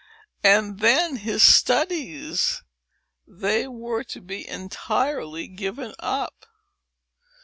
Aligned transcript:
And 0.43 0.79
then 0.79 1.17
his 1.17 1.43
studies! 1.43 2.63
They 3.27 3.67
were 3.67 4.03
to 4.05 4.19
be 4.19 4.47
entirely 4.47 5.47
given 5.47 5.93
up. 5.99 6.47